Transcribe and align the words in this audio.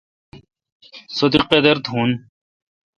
سو 1.15 1.25
تی 1.31 1.39
قادر 1.49 1.77
تھون۔ 1.85 2.09